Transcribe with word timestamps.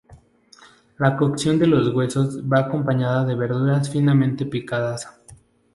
La 0.97 1.15
cocción 1.15 1.59
de 1.59 1.67
los 1.67 1.93
huesos 1.93 2.41
va 2.51 2.61
acompañada 2.61 3.23
de 3.23 3.35
verduras 3.35 3.87
finamente 3.91 4.47
picadas. 4.47 5.07